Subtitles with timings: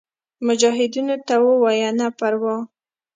[0.47, 2.55] مجاهدینو ته ووایه نه پروا.